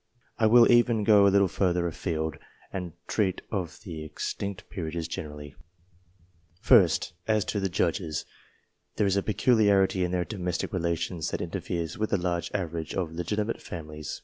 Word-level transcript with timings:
I 0.39 0.47
will 0.47 0.71
even 0.71 1.03
go 1.03 1.27
a 1.27 1.29
little 1.29 1.47
further 1.47 1.85
a 1.85 1.91
field, 1.91 2.37
and 2.73 2.93
treat 3.05 3.43
of 3.51 3.79
the 3.83 4.03
extinct 4.03 4.67
peerages 4.67 5.07
generally. 5.07 5.53
First, 6.59 7.13
as 7.27 7.45
to 7.45 7.59
the 7.59 7.69
Judges: 7.69 8.25
there 8.95 9.05
is 9.05 9.15
a 9.15 9.21
peculiarity 9.21 10.03
in 10.03 10.09
their 10.09 10.25
domestic 10.25 10.73
relations 10.73 11.29
that 11.29 11.39
interferes 11.39 11.99
with 11.99 12.11
a 12.11 12.17
large 12.17 12.49
average 12.51 12.95
of 12.95 13.11
legitimate 13.13 13.61
families. 13.61 14.19